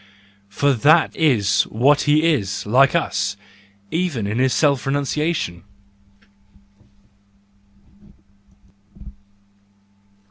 [0.49, 3.37] For that is what he is, like us,
[3.91, 5.63] even in his self renunciation.